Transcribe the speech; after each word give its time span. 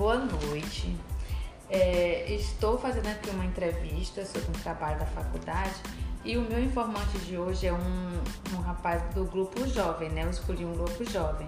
boa 0.00 0.16
noite. 0.16 0.96
É, 1.68 2.32
estou 2.32 2.78
fazendo 2.78 3.06
aqui 3.06 3.28
uma 3.28 3.44
entrevista 3.44 4.24
sobre 4.24 4.48
um 4.48 4.62
trabalho 4.62 4.98
da 4.98 5.04
faculdade 5.04 5.74
e 6.24 6.38
o 6.38 6.40
meu 6.40 6.58
informante 6.58 7.18
de 7.18 7.36
hoje 7.36 7.66
é 7.66 7.72
um, 7.72 8.56
um 8.56 8.60
rapaz 8.62 9.02
do 9.14 9.26
grupo 9.26 9.68
jovem, 9.68 10.08
né? 10.08 10.24
Eu 10.24 10.30
escolhi 10.30 10.64
um 10.64 10.72
grupo 10.72 11.04
jovem. 11.04 11.46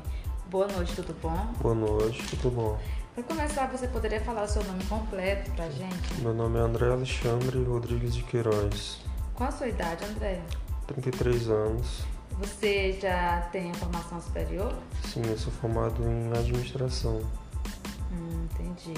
Boa 0.50 0.68
noite, 0.68 0.94
tudo 0.94 1.16
bom? 1.22 1.34
Boa 1.62 1.74
noite, 1.74 2.22
tudo 2.36 2.54
bom? 2.54 2.78
Para 3.14 3.24
começar, 3.24 3.68
você 3.68 3.88
poderia 3.88 4.20
falar 4.20 4.42
o 4.42 4.48
seu 4.48 4.62
nome 4.64 4.84
completo 4.84 5.50
pra 5.52 5.70
gente? 5.70 6.20
Meu 6.20 6.34
nome 6.34 6.58
é 6.58 6.60
André 6.60 6.90
Alexandre 6.90 7.64
Rodrigues 7.64 8.14
de 8.14 8.22
Queiroz. 8.22 9.00
Qual 9.34 9.48
a 9.48 9.52
sua 9.52 9.68
idade, 9.68 10.04
André? 10.04 10.42
33 10.88 11.48
anos. 11.48 12.04
Você 12.38 12.98
já 13.00 13.48
tem 13.50 13.72
formação 13.72 14.20
superior? 14.20 14.74
Sim, 15.04 15.22
eu 15.26 15.38
sou 15.38 15.52
formado 15.54 16.02
em 16.04 16.30
administração. 16.38 17.22
Entendi. 18.62 18.94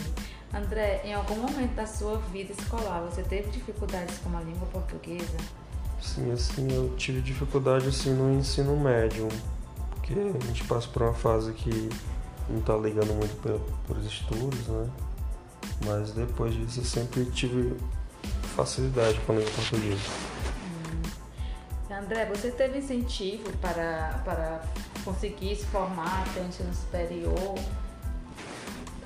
André, 0.53 1.01
em 1.05 1.15
algum 1.15 1.37
momento 1.37 1.75
da 1.75 1.87
sua 1.87 2.19
vida 2.19 2.53
escolar, 2.53 3.01
você 3.01 3.23
teve 3.23 3.51
dificuldades 3.51 4.19
com 4.19 4.37
a 4.37 4.41
língua 4.41 4.67
portuguesa? 4.69 5.37
Sim, 6.01 6.31
assim, 6.33 6.71
eu 6.71 6.95
tive 6.97 7.21
dificuldade 7.21 7.89
assim 7.89 8.13
no 8.13 8.33
ensino 8.33 8.77
médio, 8.77 9.27
porque 9.91 10.13
a 10.13 10.47
gente 10.47 10.65
passa 10.65 10.87
por 10.89 11.03
uma 11.03 11.15
fase 11.15 11.53
que 11.53 11.89
não 12.49 12.61
tá 12.61 12.77
ligando 12.77 13.15
muito 13.15 13.35
para 13.87 13.99
os 13.99 14.07
estudos, 14.07 14.69
né? 14.69 14.91
Mas 15.87 16.13
depois 16.13 16.55
disso 16.55 16.81
eu 16.81 16.85
sempre 16.85 17.25
tive 17.27 17.75
facilidade 18.55 19.19
com 19.21 19.33
a 19.33 19.37
língua 19.37 19.51
portuguesa. 19.53 20.03
Hum. 21.91 21.95
André, 21.95 22.27
você 22.27 22.51
teve 22.51 22.79
incentivo 22.79 23.51
para, 23.59 24.21
para 24.25 24.63
conseguir 25.05 25.57
se 25.57 25.65
formar 25.67 26.25
até 26.29 26.41
ensino 26.43 26.73
superior? 26.75 27.55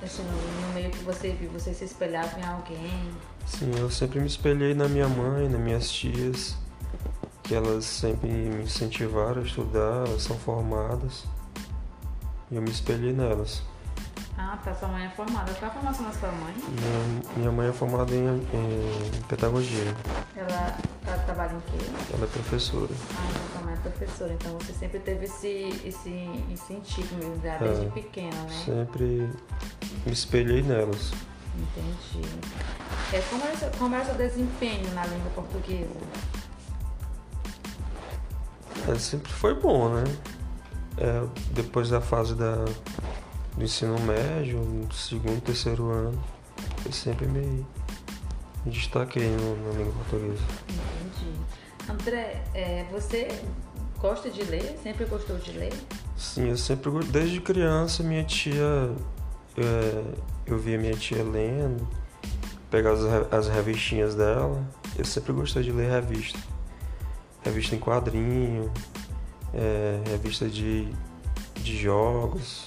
Assim, 0.01 0.23
no, 0.23 0.73
meio 0.73 0.89
que 0.91 1.03
você 1.03 1.31
viu, 1.31 1.49
você 1.51 1.73
se 1.73 1.83
espelhava 1.83 2.39
em 2.39 2.43
alguém? 2.45 3.11
Sim, 3.45 3.71
eu 3.77 3.89
sempre 3.89 4.19
me 4.19 4.27
espelhei 4.27 4.73
na 4.73 4.87
minha 4.87 5.07
mãe, 5.07 5.49
nas 5.49 5.59
minhas 5.59 5.91
tias, 5.91 6.55
que 7.43 7.53
elas 7.53 7.83
sempre 7.85 8.29
me 8.29 8.63
incentivaram 8.63 9.41
a 9.41 9.45
estudar, 9.45 10.07
elas 10.07 10.21
são 10.23 10.37
formadas. 10.37 11.25
E 12.49 12.55
eu 12.55 12.61
me 12.61 12.69
espelhei 12.71 13.11
nelas. 13.11 13.61
Ah, 14.37 14.57
tá. 14.63 14.73
Sua 14.73 14.87
mãe 14.87 15.05
é 15.05 15.09
formada. 15.09 15.53
Qual 15.53 15.69
é 15.69 15.73
a 15.73 15.75
formação 15.75 16.05
da 16.05 16.11
sua 16.13 16.31
mãe? 16.31 16.55
Minha, 16.55 17.21
minha 17.35 17.51
mãe 17.51 17.67
é 17.67 17.73
formada 17.73 18.15
em, 18.15 18.25
em 18.25 19.21
pedagogia. 19.27 19.93
Ela, 20.35 20.77
ela 21.05 21.17
trabalha 21.23 21.53
em 21.53 21.59
quê? 21.59 21.85
Ela 22.13 22.23
é 22.23 22.27
professora. 22.27 22.89
Ah, 23.17 23.29
então 23.51 23.63
mãe 23.65 23.73
é 23.73 23.77
professora. 23.77 24.31
Então 24.33 24.57
você 24.57 24.71
sempre 24.71 24.99
teve 24.99 25.25
esse, 25.25 25.81
esse 25.83 26.09
incentivo 26.49 27.15
mesmo, 27.17 27.35
desde 27.37 27.85
É. 27.85 27.89
pequena, 27.89 28.41
né? 28.43 28.63
Sempre 28.65 29.29
me 30.09 30.13
espelhei 30.13 30.63
nelas. 30.63 31.11
Entendi. 31.55 32.27
É, 33.13 33.21
como, 33.29 33.43
é, 33.43 33.55
seu- 33.55 33.71
como 33.77 33.95
é 33.95 34.01
o 34.01 34.05
seu 34.05 34.15
desempenho 34.15 34.91
na 34.93 35.05
língua 35.05 35.31
portuguesa? 35.35 35.89
É, 38.87 38.95
sempre 38.97 39.31
foi 39.31 39.53
bom, 39.53 39.89
né? 39.89 40.03
É, 40.97 41.27
depois 41.51 41.89
da 41.89 42.01
fase 42.01 42.33
da, 42.35 42.55
do 43.55 43.63
ensino 43.63 43.99
médio, 43.99 44.87
segundo, 44.91 45.41
terceiro 45.41 45.89
ano, 45.91 46.23
eu 46.85 46.91
sempre 46.91 47.27
me, 47.27 47.65
me 48.65 48.71
destaquei 48.71 49.29
no, 49.29 49.55
na 49.67 49.77
língua 49.77 49.93
portuguesa. 49.93 50.43
Entendi. 50.69 51.39
André, 51.89 52.43
é, 52.53 52.85
você 52.91 53.27
gosta 53.99 54.29
de 54.29 54.43
ler? 54.43 54.79
Sempre 54.81 55.05
gostou 55.05 55.37
de 55.37 55.51
ler? 55.51 55.73
Sim, 56.17 56.49
eu 56.49 56.57
sempre, 56.57 56.91
desde 57.05 57.39
criança, 57.41 58.03
minha 58.03 58.23
tia, 58.23 58.91
eu 60.45 60.57
via 60.57 60.77
minha 60.77 60.95
tia 60.95 61.23
lendo, 61.23 61.87
pegava 62.69 62.95
as, 62.95 63.33
as 63.33 63.47
revistinhas 63.47 64.15
dela, 64.15 64.63
eu 64.97 65.05
sempre 65.05 65.33
gostei 65.33 65.63
de 65.63 65.71
ler 65.71 65.89
revista. 65.89 66.39
Revista 67.43 67.75
em 67.75 67.79
quadrinho, 67.79 68.71
é, 69.53 70.01
revista 70.09 70.47
de, 70.47 70.91
de 71.55 71.77
jogos. 71.77 72.65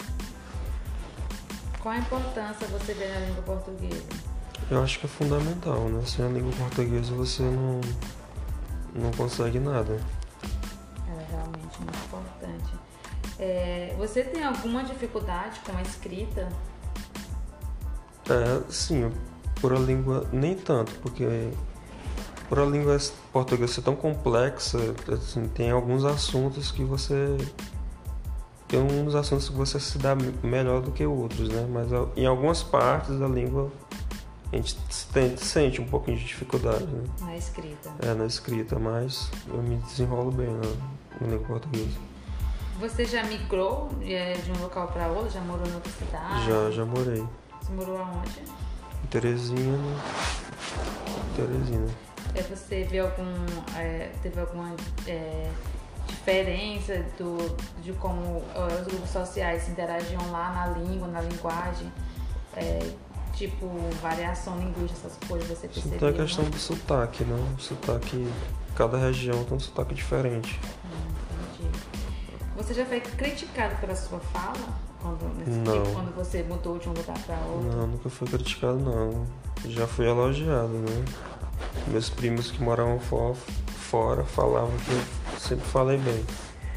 Qual 1.80 1.94
a 1.94 1.98
importância 1.98 2.66
você 2.68 2.94
vê 2.94 3.08
na 3.08 3.20
língua 3.26 3.42
portuguesa? 3.42 4.02
Eu 4.70 4.82
acho 4.82 5.00
que 5.00 5.06
é 5.06 5.08
fundamental, 5.08 5.88
né? 5.88 6.02
Sem 6.06 6.24
a 6.24 6.28
língua 6.28 6.52
portuguesa 6.52 7.12
você 7.14 7.42
não, 7.42 7.80
não 8.94 9.10
consegue 9.10 9.58
nada. 9.58 10.00
Ela 11.08 11.22
é 11.22 11.26
realmente 11.30 11.78
muito 11.80 11.98
importante. 12.06 12.72
É, 13.38 13.94
você 13.98 14.22
tem 14.22 14.44
alguma 14.44 14.84
dificuldade 14.84 15.60
com 15.60 15.76
a 15.76 15.82
escrita? 15.82 16.48
É, 18.32 18.62
sim, 18.70 19.10
por 19.60 19.72
a 19.72 19.78
língua, 19.78 20.26
nem 20.32 20.54
tanto, 20.54 20.92
porque 21.00 21.50
por 22.48 22.58
a 22.58 22.64
língua 22.64 22.96
portuguesa 23.32 23.74
ser 23.74 23.82
tão 23.82 23.94
complexa, 23.94 24.78
assim, 25.12 25.46
tem 25.48 25.70
alguns 25.70 26.04
assuntos 26.04 26.70
que 26.70 26.82
você. 26.82 27.36
Tem 28.68 28.80
uns 28.80 29.14
assuntos 29.14 29.50
que 29.50 29.54
você 29.54 29.78
se 29.78 29.98
dá 29.98 30.16
melhor 30.42 30.80
do 30.80 30.90
que 30.92 31.04
outros, 31.04 31.48
né? 31.50 31.66
Mas 31.70 31.88
em 32.16 32.24
algumas 32.24 32.62
partes 32.62 33.18
da 33.18 33.28
língua 33.28 33.70
a 34.50 34.56
gente 34.56 34.76
tem- 35.12 35.36
sente 35.36 35.80
um 35.80 35.86
pouquinho 35.86 36.16
de 36.16 36.24
dificuldade, 36.24 36.84
né? 36.86 37.04
Na 37.20 37.36
escrita. 37.36 37.90
É, 38.00 38.14
na 38.14 38.24
escrita, 38.24 38.78
mas 38.78 39.30
eu 39.48 39.62
me 39.62 39.76
desenrolo 39.76 40.30
bem 40.30 40.48
na, 40.48 40.60
na 41.20 41.26
língua 41.32 41.46
portuguesa. 41.46 41.98
Você 42.80 43.04
já 43.04 43.22
migrou 43.24 43.90
é, 44.02 44.32
de 44.32 44.50
um 44.52 44.62
local 44.62 44.88
para 44.88 45.06
outro? 45.08 45.30
Já 45.30 45.40
morou 45.42 45.66
em 45.66 45.74
outra 45.74 45.92
cidade? 45.92 46.46
Já, 46.46 46.70
já 46.70 46.84
morei. 46.84 47.24
Você 47.72 47.86
morou 47.86 47.98
aonde? 47.98 48.40
Em 49.02 49.06
Teresina. 49.08 49.78
Teresina. 51.34 51.88
É, 52.34 52.42
você 52.42 52.84
viu 52.84 53.04
algum, 53.04 53.34
é, 53.76 54.10
teve 54.22 54.40
alguma 54.40 54.74
é, 55.06 55.50
diferença 56.06 57.02
do, 57.18 57.56
de 57.82 57.92
como 57.94 58.42
é, 58.54 58.80
os 58.80 58.86
grupos 58.86 59.10
sociais 59.10 59.62
se 59.62 59.70
interagiam 59.70 60.30
lá 60.30 60.52
na 60.52 60.78
língua, 60.78 61.08
na 61.08 61.22
linguagem? 61.22 61.90
É, 62.56 62.78
tipo, 63.32 63.66
variação 64.02 64.58
linguística, 64.58 65.06
essas 65.06 65.16
coisas, 65.26 65.48
você 65.48 65.68
percebeu? 65.68 65.98
tem 65.98 66.08
a 66.08 66.12
questão 66.12 66.44
do 66.44 66.58
sotaque, 66.58 67.24
né? 67.24 67.54
O 67.56 67.60
sotaque. 67.60 68.26
Cada 68.74 68.98
região 68.98 69.44
tem 69.44 69.56
um 69.56 69.60
sotaque 69.60 69.94
diferente. 69.94 70.60
Hum. 72.62 72.66
Você 72.66 72.74
já 72.74 72.86
foi 72.86 73.00
criticado 73.00 73.74
pela 73.76 73.94
sua 73.96 74.20
fala? 74.20 74.54
Quando, 75.00 75.24
nesse 75.36 75.50
Não. 75.58 75.82
tipo, 75.82 75.94
quando 75.94 76.14
você 76.14 76.42
mudou 76.44 76.78
de 76.78 76.88
um 76.88 76.92
lugar 76.92 77.18
para 77.26 77.36
outro? 77.36 77.76
Não, 77.76 77.86
nunca 77.88 78.08
fui 78.08 78.28
criticado, 78.28 78.78
não. 78.78 79.26
Já 79.66 79.86
fui 79.86 80.06
elogiado, 80.06 80.68
né? 80.68 81.04
Meus 81.88 82.08
primos 82.08 82.50
que 82.50 82.62
moravam 82.62 82.98
fo- 83.00 83.34
fora 83.34 84.24
falavam 84.24 84.70
que 84.78 84.90
eu 84.92 85.38
sempre 85.40 85.64
falei 85.66 85.98
bem. 85.98 86.24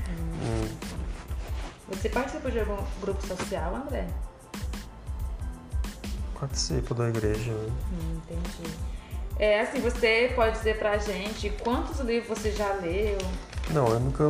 Hum, 0.09 0.67
Você 1.89 2.09
participou 2.09 2.49
de 2.49 2.59
algum 2.59 2.77
grupo 3.01 3.25
social, 3.25 3.75
André? 3.75 4.07
participo 6.39 6.93
da 6.93 7.07
igreja, 7.09 7.51
né? 7.53 7.71
Hum, 7.93 8.17
entendi. 8.17 8.71
É 9.39 9.61
assim, 9.61 9.79
você 9.79 10.31
pode 10.35 10.57
dizer 10.57 10.77
pra 10.77 10.97
gente 10.97 11.49
quantos 11.63 11.99
livros 11.99 12.37
você 12.37 12.51
já 12.51 12.73
leu? 12.73 13.17
Não, 13.71 13.87
eu 13.87 13.99
nunca. 13.99 14.23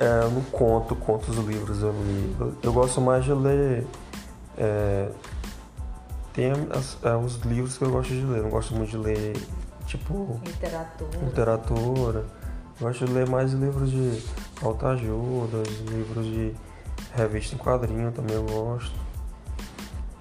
É, 0.00 0.24
eu 0.24 0.30
não 0.30 0.42
conto 0.44 0.96
quantos 0.96 1.36
livros 1.36 1.82
eu 1.82 1.92
li. 1.92 2.34
Eu, 2.40 2.54
eu 2.62 2.72
gosto 2.72 3.00
mais 3.00 3.24
de 3.24 3.32
ler. 3.34 3.86
é, 4.58 5.08
tem 6.32 6.50
as- 6.70 6.96
é, 7.02 7.14
os 7.16 7.36
livros 7.40 7.76
que 7.76 7.84
eu 7.84 7.90
gosto 7.90 8.10
de 8.12 8.22
ler. 8.24 8.38
Eu 8.38 8.42
não 8.44 8.50
gosto 8.50 8.74
muito 8.74 8.90
de 8.90 8.96
ler, 8.96 9.36
tipo, 9.86 10.40
Literatura. 10.44 11.18
literatura. 11.22 12.24
Eu 12.80 12.86
gosto 12.86 13.04
de 13.04 13.12
ler 13.12 13.28
mais 13.28 13.52
livros 13.52 13.90
de 13.90 14.22
autoajuda, 14.62 15.58
livros 15.90 16.24
de 16.26 16.54
revista 17.14 17.54
em 17.54 17.58
quadrinho 17.58 18.10
também 18.12 18.36
eu 18.36 18.44
gosto. 18.44 18.94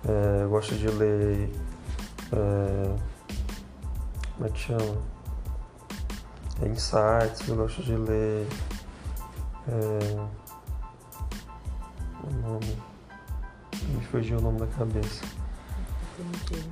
É, 0.07 0.43
eu 0.43 0.49
gosto 0.49 0.75
de 0.75 0.87
ler. 0.89 1.49
é, 2.33 2.95
como 4.35 4.47
é 4.47 4.49
que 4.49 4.59
chama? 4.59 4.97
É, 6.61 6.67
insights, 6.67 7.47
eu 7.47 7.55
gosto 7.55 7.81
de 7.83 7.95
ler. 7.95 8.47
É, 9.71 10.19
o 12.23 12.33
nome. 12.49 12.77
Me 13.87 14.01
fugiu 14.05 14.37
o 14.39 14.41
nome 14.41 14.59
da 14.59 14.67
cabeça. 14.67 15.23
Entendi. 16.19 16.69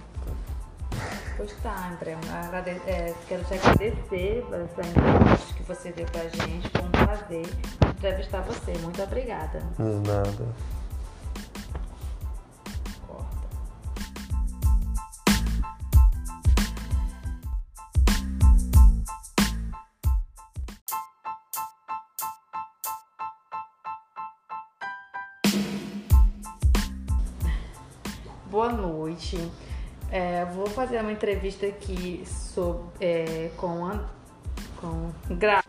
Pois 1.37 1.53
tá, 1.61 1.89
André. 1.93 2.17
agrade- 2.31 2.81
é, 2.87 3.13
quero 3.27 3.43
te 3.45 3.53
agradecer 3.53 4.43
por 4.49 4.55
essa 4.55 4.81
entrevista 4.81 5.53
que 5.53 5.63
você 5.63 5.91
deu 5.91 6.05
pra 6.07 6.21
gente. 6.23 6.69
Foi 6.69 6.81
um 6.81 6.89
prazer 6.91 7.45
entrevistar 7.87 8.41
você. 8.41 8.73
Muito 8.79 9.01
obrigada. 9.03 9.61
Nada. 9.77 10.47
Boa 28.49 28.71
noite. 28.71 29.37
É, 30.11 30.45
vou 30.45 30.67
fazer 30.67 31.01
uma 31.01 31.11
entrevista 31.11 31.65
aqui 31.65 32.23
sobre, 32.25 32.87
é, 33.01 33.51
com, 33.57 33.99
com 34.79 35.11
Gra 35.35 35.63